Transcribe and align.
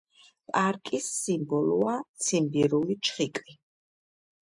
პარკის 0.55 1.09
სიმბოლოა 1.17 1.95
ციმბირული 2.29 3.01
ჩხიკვი. 3.11 3.61